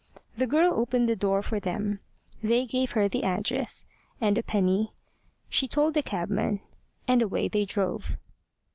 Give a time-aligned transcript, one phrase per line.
[0.35, 1.99] The girl opened the door for them;
[2.41, 3.85] they gave her the address,
[4.19, 4.93] and a penny;
[5.47, 6.59] she told the cabman,
[7.07, 8.17] and away they drove.